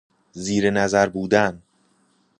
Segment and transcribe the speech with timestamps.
[0.31, 1.61] زیر نظر بودن